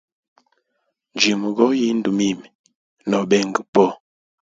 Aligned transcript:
Njimugoya 1.13 1.83
indu 1.91 2.09
mimi 2.17 2.47
nobenga 3.09 3.61
po. 3.73 3.85